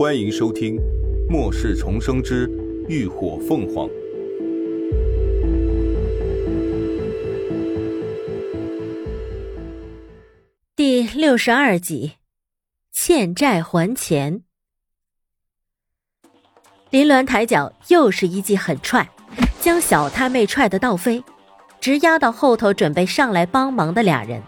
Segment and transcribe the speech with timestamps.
[0.00, 0.76] 欢迎收听
[1.28, 2.48] 《末世重生之
[2.88, 3.86] 浴火凤凰》
[10.74, 12.12] 第六十二集，
[12.90, 14.40] 欠债还钱。
[16.88, 19.06] 林鸾抬脚又是一记狠踹，
[19.60, 21.22] 将小太妹踹得倒飞，
[21.78, 24.42] 直压到后头准备上来帮忙的俩人。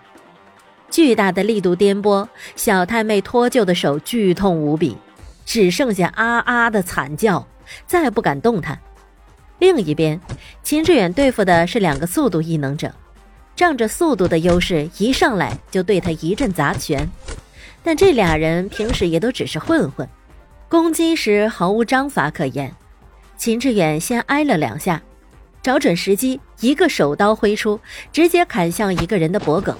[0.90, 2.26] 巨大的力度颠簸，
[2.56, 4.96] 小太妹脱臼的手剧痛无比。
[5.44, 7.46] 只剩下啊啊的惨叫，
[7.86, 8.78] 再不敢动弹。
[9.58, 10.20] 另一边，
[10.62, 12.92] 秦志远对付的是两个速度异能者，
[13.54, 17.08] 仗着速度的优势，一上来就对他一阵砸拳。
[17.84, 20.08] 但这俩人平时也都只是混混，
[20.68, 22.74] 攻击时毫无章法可言。
[23.36, 25.02] 秦志远先挨了两下，
[25.62, 27.78] 找准时机，一个手刀挥出，
[28.12, 29.74] 直接砍向一个人的脖颈。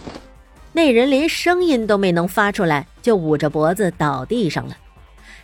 [0.72, 4.76] 那人连声音都没能发出来，就捂着脖子倒地上了。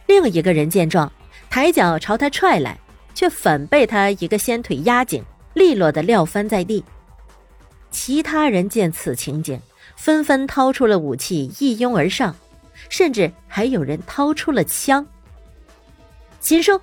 [0.08, 1.12] 另一个人见状，
[1.50, 2.78] 抬脚朝他踹来，
[3.14, 6.82] 却反被他一个掀腿压紧，利落的撂翻在地。
[7.90, 9.60] 其他人见此情景，
[9.96, 12.34] 纷纷掏出了武器，一拥而上，
[12.88, 15.06] 甚至还有人掏出了枪。
[16.40, 16.80] 禽兽！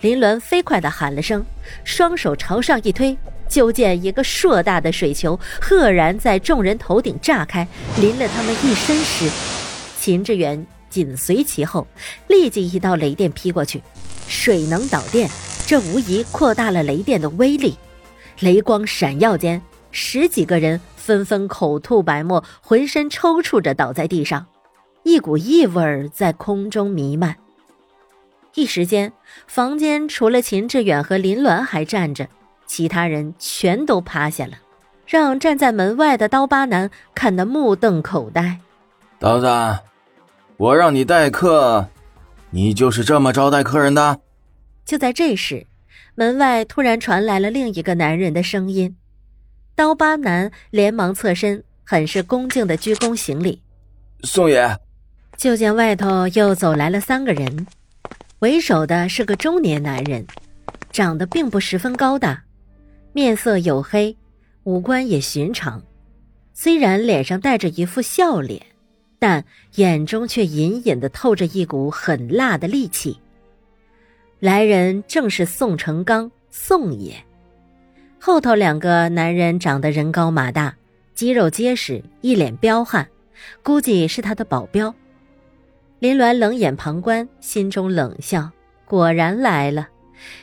[0.00, 1.44] 林鸾飞快的喊了声，
[1.82, 7.66] 双手朝上一推，就见一个硕大的水球赫然在众人头顶炸开，
[7.98, 9.28] 淋了他们一身湿。
[9.98, 10.64] 秦志远。
[10.90, 11.86] 紧随其后，
[12.26, 13.82] 立即一道雷电劈过去，
[14.26, 15.30] 水能导电，
[15.66, 17.78] 这无疑扩大了雷电的威力。
[18.40, 24.44] 雷光闪耀间，十几个人纷纷口吐白沫，浑身抽搐着倒在地上，
[25.04, 27.36] 一股异味在空中弥漫。
[28.54, 29.12] 一时间，
[29.46, 32.26] 房间除了秦志远和林鸾还站着，
[32.66, 34.54] 其他人全都趴下了，
[35.06, 38.58] 让站在门外的刀疤男看得目瞪口呆。
[39.18, 39.46] 刀子。
[40.60, 41.88] 我让你待客，
[42.50, 44.20] 你就是这么招待客人的？
[44.84, 45.66] 就在这时，
[46.14, 48.94] 门外突然传来了另一个男人的声音。
[49.74, 53.62] 刀疤男连忙侧身，很是恭敬的鞠躬行礼
[54.24, 54.76] ：“宋爷。”
[55.38, 57.66] 就见外头又走来了三个人，
[58.40, 60.26] 为首的是个中年男人，
[60.92, 62.44] 长得并不十分高大，
[63.14, 64.14] 面色黝黑，
[64.64, 65.82] 五官也寻常，
[66.52, 68.60] 虽然脸上带着一副笑脸。
[69.20, 69.44] 但
[69.74, 73.16] 眼中却隐隐的透着一股狠辣的戾气。
[74.40, 77.14] 来人正是宋成刚，宋爷。
[78.18, 80.74] 后头两个男人长得人高马大，
[81.14, 83.06] 肌肉结实，一脸彪悍，
[83.62, 84.94] 估计是他的保镖。
[85.98, 88.50] 林鸾冷眼旁观，心中冷笑：
[88.86, 89.88] 果然来了，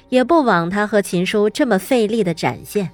[0.09, 2.91] 也不枉他和秦叔这么费力的展现。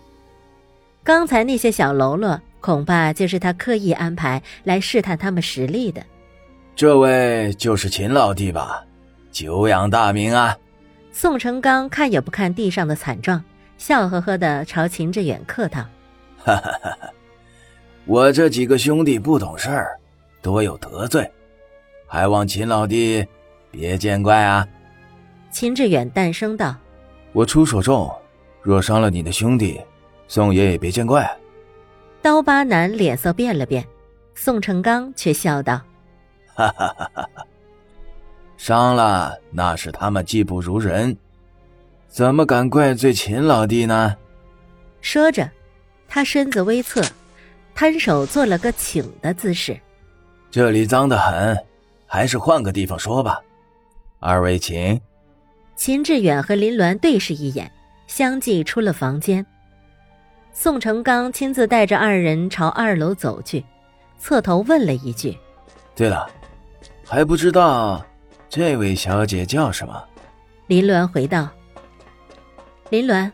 [1.04, 2.40] 刚才那些小喽啰。
[2.64, 6.02] 恐怕就是他刻意安排来试探他们实力的。
[6.74, 8.82] 这位就是秦老弟吧？
[9.32, 10.58] 久仰大名啊！
[11.12, 13.44] 宋成刚看也不看地上的惨状，
[13.78, 15.82] 笑呵呵的朝秦志远客套
[16.40, 17.10] ：“哈哈哈哈，
[18.06, 20.00] 我这几个兄弟不懂事儿，
[20.42, 21.30] 多有得罪，
[22.08, 23.28] 还望秦老弟
[23.70, 24.66] 别见怪啊。”
[25.52, 26.74] 秦志远淡声道
[27.34, 28.10] ：“我出手重，
[28.62, 29.82] 若伤了你的兄弟，
[30.30, 31.30] 宋爷也别见怪。”
[32.24, 33.86] 刀疤男脸色变了变，
[34.34, 35.82] 宋成刚却笑道
[36.56, 37.46] ：“哈哈哈哈哈，
[38.56, 41.18] 伤了那是他们技不如人，
[42.08, 44.16] 怎么敢怪罪秦老弟呢？”
[45.02, 45.52] 说着，
[46.08, 47.02] 他身子微侧，
[47.76, 49.78] 摊手做了个请的姿势。
[50.50, 51.58] 这里脏得很，
[52.06, 53.42] 还是换个地方说吧。
[54.20, 54.98] 二位请。
[55.76, 57.70] 秦志远和林鸾对视一眼，
[58.08, 59.46] 相继出了房间。
[60.54, 63.66] 宋成刚亲自带着二人朝二楼走去，
[64.20, 65.36] 侧头问了一句
[65.96, 66.30] ：“对了，
[67.04, 68.06] 还不知道
[68.48, 70.02] 这位小姐叫什么？”
[70.68, 71.50] 林鸾回道
[72.92, 73.30] ：“林鸾。”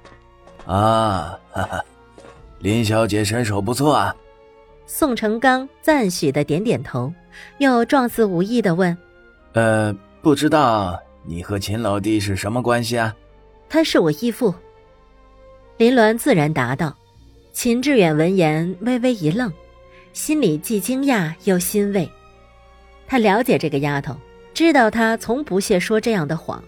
[0.66, 1.84] 啊，哈哈，
[2.59, 4.16] 林小姐身手不错啊。
[4.86, 7.13] 宋成刚赞许的点点头，
[7.59, 8.98] 又状似无意的问
[9.54, 13.13] ：“呃，不知道你和秦老弟是什么关系啊？”
[13.69, 14.56] 他是我义父。
[15.77, 16.95] 林鸾自然答道。
[17.59, 19.51] 秦志远闻言微微一愣，
[20.13, 22.09] 心里既惊讶又欣慰。
[23.06, 24.15] 他了解这个丫头，
[24.53, 26.63] 知道她从不屑说这样的谎。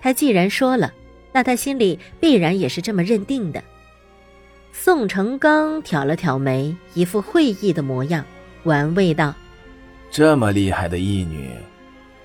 [0.00, 0.92] 他既然说了，
[1.30, 3.62] 那他心里必然也是这么认定的。
[4.72, 8.24] 宋成刚挑了挑眉，一副会意的模样，
[8.64, 9.32] 玩味道
[10.10, 11.48] ：“这么厉害的义女，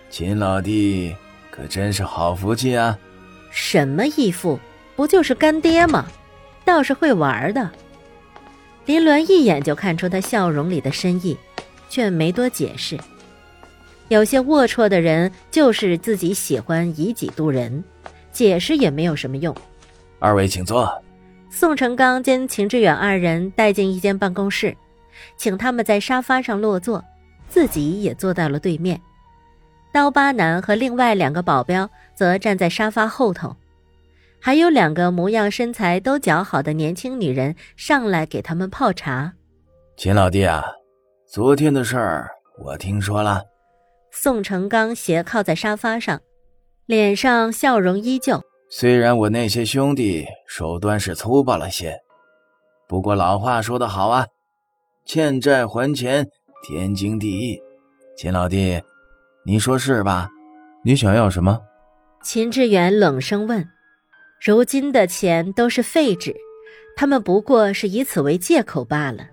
[0.09, 1.15] 秦老弟
[1.51, 2.97] 可真是好福气啊
[3.53, 4.59] ！”“什么义父？
[4.95, 6.07] 不就是干爹吗？
[6.65, 7.69] 倒是会玩的。”
[8.89, 11.37] 林鸾一眼就看出他笑容里的深意，
[11.89, 12.97] 却没多解释。
[14.07, 17.83] 有些龌龊的人就是自己喜欢以己度人，
[18.31, 19.55] 解释也没有什么用。
[20.17, 20.91] 二位请坐。
[21.51, 24.75] 宋成刚将秦志远二人带进一间办公室，
[25.37, 27.05] 请他们在沙发上落座，
[27.47, 28.99] 自己也坐到了对面。
[29.93, 33.55] 刀疤男和另外两个保镖则站在沙发后头，
[34.41, 39.33] 还有两个模样身材都较好的年轻女人上来给他们泡茶。
[39.97, 40.63] 秦老弟啊，
[41.27, 43.43] 昨天的事儿我听说了。
[44.11, 46.19] 宋成刚斜靠在沙发上，
[46.85, 48.41] 脸上笑容依旧。
[48.69, 51.99] 虽然我那些兄弟手段是粗暴了些，
[52.87, 54.25] 不过老话说得好啊，
[55.05, 56.25] 欠债还钱
[56.63, 57.59] 天经地义。
[58.15, 58.81] 秦老弟，
[59.45, 60.29] 你说是吧？
[60.83, 61.59] 你想要什么？
[62.23, 63.67] 秦志远冷声问。
[64.41, 66.35] 如今的钱都是废纸，
[66.95, 69.23] 他们不过是以此为借口罢了。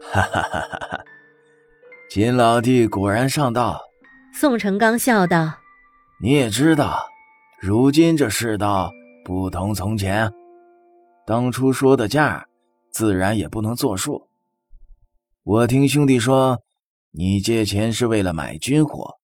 [0.00, 1.04] 哈哈哈哈哈！
[2.08, 3.80] 金老弟果然上道。
[4.34, 5.52] 宋成刚笑道
[6.22, 7.04] ：“你也知道，
[7.60, 8.90] 如今这世道
[9.24, 10.32] 不同从前，
[11.26, 12.46] 当初说的价，
[12.90, 14.28] 自然也不能作数。
[15.42, 16.58] 我听兄弟说，
[17.10, 19.18] 你借钱是为了买军火，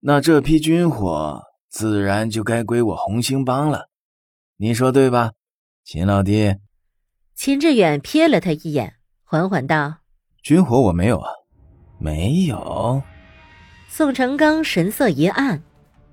[0.00, 1.40] 那这批军火
[1.70, 3.88] 自然就该归我红星帮了。
[4.56, 5.32] 你说对吧，
[5.84, 6.56] 秦老弟？”
[7.34, 9.96] 秦志远瞥了他一眼，缓缓道
[10.42, 11.28] ：“军火我没有啊，
[11.98, 13.02] 没有。”
[13.88, 15.62] 宋成刚神色一暗，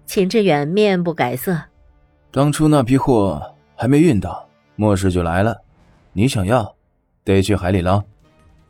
[0.06, 1.60] 秦志远面不改色。
[2.32, 5.62] 当初那批货还没运到，末世就来了。
[6.14, 6.76] 你想要，
[7.24, 8.04] 得去海里捞。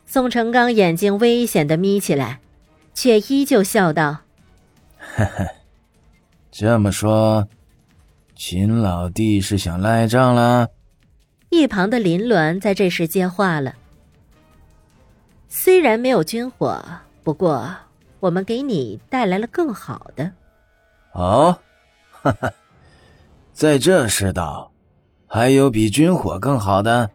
[0.04, 2.40] 宋成刚眼睛危险的眯起来，
[2.92, 4.18] 却依旧笑道
[4.98, 5.46] ：“呵呵，
[6.50, 7.48] 这么说，
[8.34, 10.68] 秦老弟是想赖账了？”
[11.50, 13.74] 一旁的林鸾在这时接话了
[15.48, 16.82] ：“虽然没有军火，
[17.22, 17.74] 不过……”
[18.22, 20.30] 我们给你带来了更好的，
[21.10, 21.58] 哦，
[22.12, 22.52] 哈哈，
[23.52, 24.70] 在这世道，
[25.26, 27.10] 还有比军火更好的？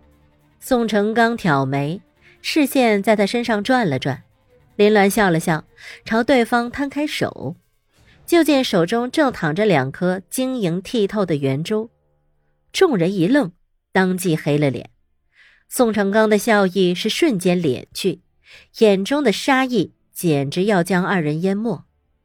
[0.59, 2.01] 宋成刚挑眉，
[2.41, 4.21] 视线在他身上转了转，
[4.75, 5.63] 林鸾笑了笑，
[6.03, 7.55] 朝对方摊开手，
[8.27, 11.89] 就见手中正躺着两颗晶莹剔透的圆珠，
[12.71, 13.51] 众人一愣，
[13.91, 14.91] 当即黑了脸。
[15.69, 18.21] 宋成刚的笑意是瞬间敛去，
[18.77, 19.93] 眼中的杀意。
[20.11, 21.83] 简直要将二人淹没！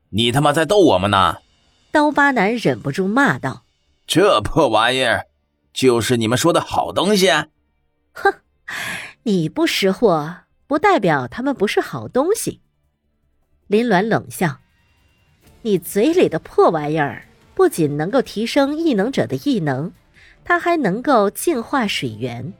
[0.08, 1.42] 你他妈在逗我们呢！
[1.90, 3.66] 刀疤男忍不住骂道
[4.08, 5.26] ：“这破玩意儿，
[5.74, 7.28] 就是你们说的好东西？”
[8.12, 8.32] 哼，
[9.24, 12.62] 你不识货，不代表他们不是好东西。
[13.66, 14.60] 林鸾冷笑
[15.62, 17.24] ：“你嘴里的破玩意儿，
[17.54, 19.92] 不仅能够提升异能者的异能，
[20.44, 22.46] 它还能够净化水源。《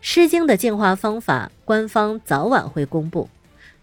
[0.00, 3.28] 诗经》的净化方法，官方早晚会公布。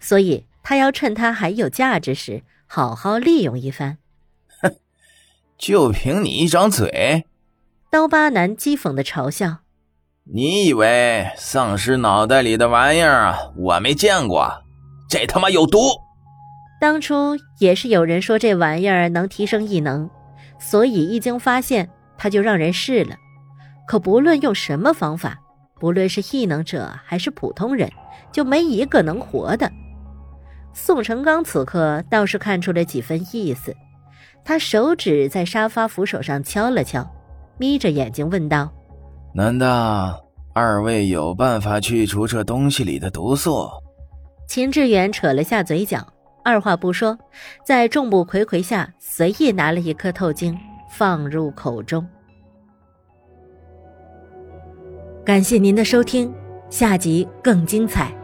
[0.00, 3.98] 所以他要趁它还有价值时，好好利用一番。
[4.60, 4.74] 哼，
[5.56, 7.24] 就凭你一张嘴？
[7.90, 9.58] 刀疤男讥讽的嘲笑。
[10.24, 14.62] 你以为丧尸脑袋里的玩意儿我没见过？
[15.08, 15.78] 这他妈有毒！
[16.80, 20.08] 当初也是有人说这玩意儿能提升异能，
[20.58, 23.14] 所以一经发现，他就让人试了。
[23.86, 25.38] 可不论用什么方法，
[25.78, 27.90] 不论是异能者还是普通人，
[28.32, 29.70] 就没一个能活的。
[30.72, 33.76] 宋成刚此刻倒是看出了几分意思，
[34.42, 37.06] 他手指在沙发扶手上敲了敲，
[37.58, 38.72] 眯着眼睛问道
[39.34, 40.18] ：“难道
[40.54, 43.68] 二位有办法去除这东西里的毒素？”
[44.48, 46.06] 秦志远扯了下嘴角，
[46.42, 47.18] 二话不说，
[47.64, 50.58] 在众目睽睽下随意拿了一颗透晶
[50.90, 52.06] 放入口中。
[55.24, 56.32] 感谢您的收听，
[56.68, 58.19] 下集更精彩。